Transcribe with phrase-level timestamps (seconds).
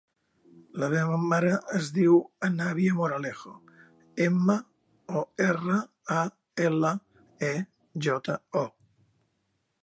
[0.83, 1.49] La meva mare
[1.79, 2.15] es diu
[2.47, 3.53] Anabia Moralejo:
[4.27, 4.55] ema,
[5.21, 5.77] o, erra,
[6.23, 6.25] a,
[6.71, 6.95] ela,
[7.51, 7.53] e,
[8.09, 8.67] jota, o.